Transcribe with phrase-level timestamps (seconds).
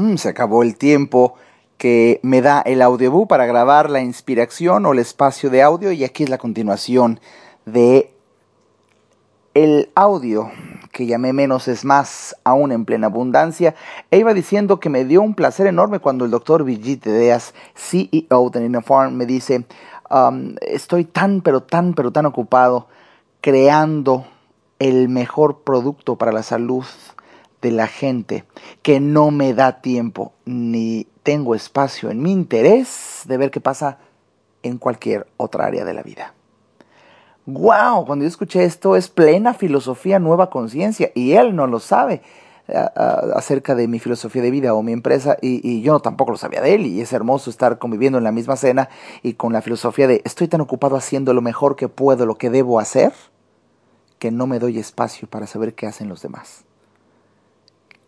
[0.00, 1.34] Mm, se acabó el tiempo
[1.76, 6.04] que me da el audiobook para grabar la inspiración o el espacio de audio y
[6.04, 7.20] aquí es la continuación
[7.66, 8.10] de
[9.52, 10.50] el audio
[10.90, 13.74] que llamé menos es más, aún en plena abundancia,
[14.10, 18.48] e iba diciendo que me dio un placer enorme cuando el doctor Vijit Deas, CEO
[18.48, 19.66] de Nina Farm, me dice,
[20.10, 22.88] um, estoy tan, pero tan, pero tan ocupado
[23.42, 24.26] creando
[24.78, 26.86] el mejor producto para la salud
[27.62, 28.44] de la gente
[28.82, 33.98] que no me da tiempo ni tengo espacio en mi interés de ver qué pasa
[34.62, 36.34] en cualquier otra área de la vida.
[37.46, 38.06] ¡Wow!
[38.06, 42.22] Cuando yo escuché esto es plena filosofía, nueva conciencia y él no lo sabe
[42.72, 46.74] acerca de mi filosofía de vida o mi empresa y, yo tampoco lo sabía de
[46.74, 48.88] él y es hermoso estar conviviendo en la misma cena
[49.24, 52.48] y con la filosofía de estoy tan ocupado haciendo lo mejor que puedo, lo que
[52.48, 53.12] debo hacer,
[54.20, 56.64] que no me doy espacio para saber qué hacen los demás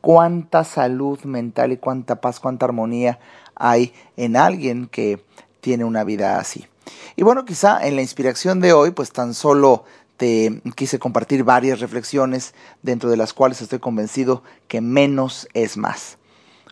[0.00, 3.18] cuánta salud mental y cuánta paz, cuánta armonía
[3.54, 5.22] hay en alguien que
[5.60, 6.66] tiene una vida así.
[7.16, 9.84] Y bueno, quizá en la inspiración de hoy, pues tan solo
[10.16, 16.18] te quise compartir varias reflexiones dentro de las cuales estoy convencido que menos es más.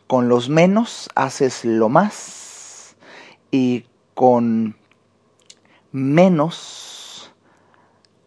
[0.06, 2.96] Con los menos haces lo más
[3.50, 4.76] y con
[5.92, 7.32] menos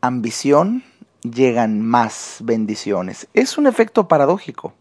[0.02, 0.84] ambición
[1.22, 3.28] llegan más bendiciones.
[3.34, 4.74] Es un efecto paradójico.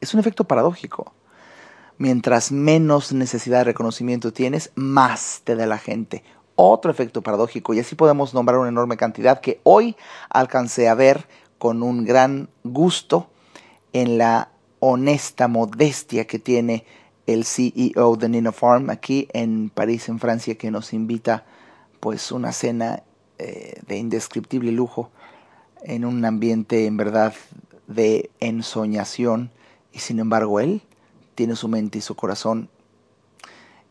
[0.00, 1.12] Es un efecto paradójico.
[1.98, 6.22] Mientras menos necesidad de reconocimiento tienes, más te da la gente.
[6.54, 9.96] Otro efecto paradójico, y así podemos nombrar una enorme cantidad que hoy
[10.30, 11.26] alcancé a ver
[11.58, 13.28] con un gran gusto
[13.92, 16.84] en la honesta modestia que tiene
[17.26, 21.44] el CEO de Nino Farm aquí en París, en Francia, que nos invita
[22.00, 23.02] pues una cena
[23.38, 25.10] eh, de indescriptible lujo
[25.82, 27.34] en un ambiente en verdad
[27.86, 29.50] de ensoñación
[29.96, 30.82] y sin embargo Él
[31.34, 32.68] tiene su mente y su corazón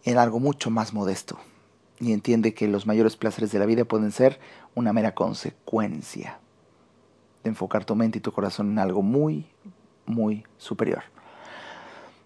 [0.03, 1.39] en algo mucho más modesto
[1.99, 4.39] y entiende que los mayores placeres de la vida pueden ser
[4.75, 6.37] una mera consecuencia
[7.43, 9.47] de enfocar tu mente y tu corazón en algo muy,
[10.05, 11.01] muy superior.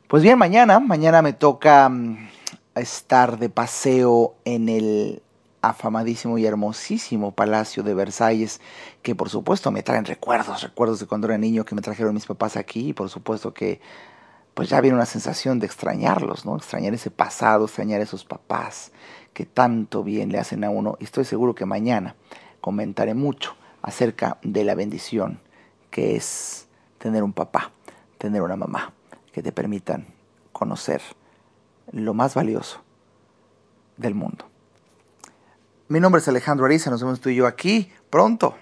[0.09, 2.17] Pues bien, mañana, mañana me toca mm,
[2.75, 5.23] estar de paseo en el
[5.61, 8.61] afamadísimo y hermosísimo Palacio de Versalles,
[9.01, 12.25] que por supuesto me traen recuerdos, recuerdos de cuando era niño que me trajeron mis
[12.25, 13.81] papás aquí, y por supuesto que
[14.53, 16.57] pues ya viene una sensación de extrañarlos, ¿no?
[16.57, 18.91] Extrañar ese pasado, extrañar esos papás
[19.33, 20.97] que tanto bien le hacen a uno.
[20.99, 22.15] Y estoy seguro que mañana
[22.59, 25.39] comentaré mucho acerca de la bendición
[25.89, 27.71] que es tener un papá,
[28.17, 28.91] tener una mamá,
[29.31, 30.07] que te permitan
[30.51, 31.01] conocer
[31.91, 32.81] lo más valioso
[33.97, 34.45] del mundo.
[35.91, 38.55] Mi nombre es Alejandro Ariza, nos vemos tú y yo aquí pronto.